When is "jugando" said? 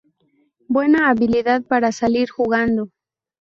2.31-2.89